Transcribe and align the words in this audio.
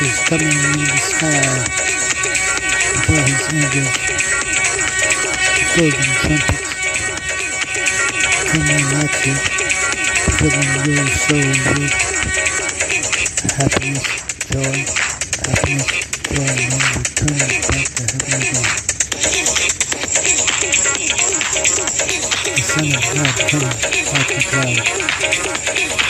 coming 0.00 0.48
in 0.48 0.80
the 0.80 0.96
sky. 0.96 1.60
For 3.04 3.20
his 3.20 3.44
angels. 3.52 3.92
Golden 5.76 6.08
trumpets 6.20 6.72
coming 8.48 8.88
at 8.96 9.12
you, 9.26 9.36
filling 10.40 10.72
your 10.88 11.04
soul 11.20 11.52
with 11.76 11.92
happiness, 13.60 14.08
joy, 14.48 14.88
happiness, 15.44 15.92
joy, 16.32 16.48
and 16.48 16.80
returning 16.96 17.60
back 17.68 17.84
to 17.92 18.04
heaven 18.08 18.40
again. 18.40 18.72
The 22.56 22.62
Son 22.64 22.88
of 22.88 23.04
God 23.12 23.36
comes 23.50 23.76
like 24.16 24.32
a 24.32 24.40
cloud. 24.48 26.09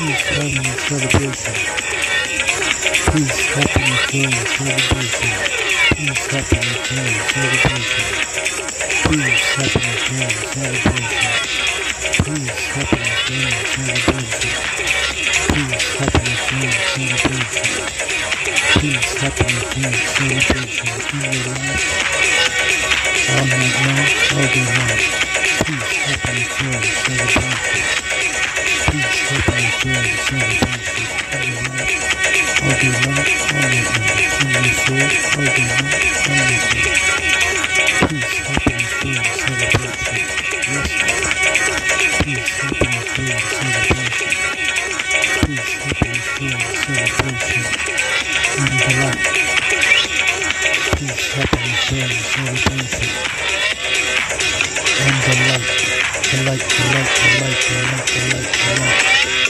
peace, 0.00 0.24
harmony, 0.32 0.72
celebration. 0.80 1.56
Peace, 3.12 3.40
happiness, 3.52 4.00
joy, 4.08 4.32
celebration. 4.48 5.32
Peace, 5.92 6.24
happiness, 6.32 6.80
joy, 6.88 7.12
celebration. 7.28 8.08
Peace, 9.04 9.44
happiness, 9.60 10.00
joy, 10.08 10.32
celebration. 10.40 11.36
Peace, 12.24 12.64
happiness, 12.72 13.20
joy, 13.28 13.52
celebration. 13.68 14.56
Peace, 15.52 15.88
happiness, 16.00 16.40
joy, 16.48 16.72
celebration. 16.80 17.68
Peace, 18.80 19.12
happiness, 19.20 19.64
joy, 19.76 19.92
celebration 20.16 20.88
in 21.12 21.28
your 21.28 21.44
life. 21.60 21.84
All 23.28 23.44
night 23.44 23.76
long, 23.84 24.08
all 24.32 24.48
day 24.48 24.64
long. 24.64 24.96
Peace, 25.60 25.92
happiness, 26.08 26.48
joy, 26.56 26.80
celebration. 27.04 28.09
The 29.80 29.88
light, 55.30 55.70
the 56.30 56.44
light, 56.44 56.60
the 56.60 56.84
light, 56.92 57.10
the 57.10 57.30
light, 57.40 57.60
the 57.60 58.20
light, 58.34 58.52
the 58.52 58.80
light, 58.80 59.49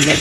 the 0.00 0.12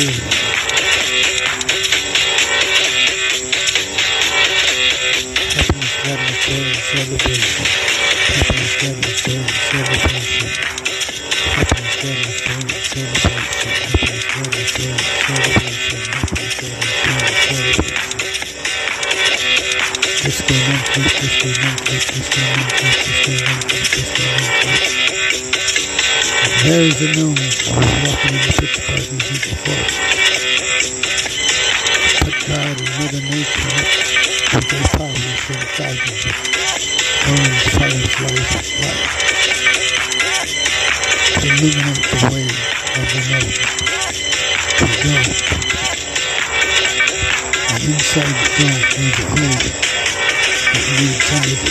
light, 0.00 0.47
celebration. 6.98 7.64
Celebration. 8.80 9.46
Celebration. 9.70 10.18
Celebration. 11.38 11.88
Celebration. 11.94 13.18
Gnome 27.14 27.34
walking 28.04 28.34
in 28.34 28.42
the 28.42 28.52
pitch 28.58 28.76
dark 28.86 29.06
and 29.10 29.20
deep 29.20 30.07
and 35.50 35.68
thousands 35.76 36.24
of 36.28 36.36
orange 37.28 37.66
fireflies 37.72 38.52
of 38.58 38.68
light, 38.84 39.12
illuminate 41.42 42.04
the 42.04 42.20
way 42.32 42.48
of 42.98 43.06
the 43.08 43.20
night 43.32 43.56
to 44.76 44.84
God. 45.02 45.28
And 47.72 47.82
inside 47.88 48.36
the 48.36 48.48
dome 48.58 48.84
is 48.98 49.16
a 49.18 49.24
hole 49.24 49.62
that 50.72 50.84
leads 50.98 51.28
under 51.32 51.56
the 51.56 51.70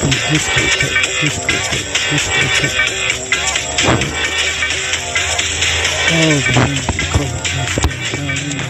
to 0.00 0.06
a 0.06 0.18
discotheque, 0.30 0.98
discotheque, 1.20 1.86
discotheque. 2.10 2.90
All 6.10 6.38
the 6.42 6.54
rainbow 6.58 7.04
colors 7.14 7.50
must 7.54 7.76
be 7.82 7.94
down 8.16 8.38
in 8.50 8.69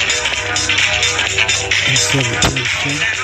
celebration. 2.01 3.20